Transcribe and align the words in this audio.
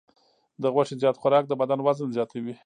د 0.61 0.63
غوښې 0.73 0.95
زیات 1.01 1.15
خوراک 1.21 1.43
د 1.47 1.53
بدن 1.61 1.79
وزن 1.85 2.09
زیاتوي. 2.17 2.53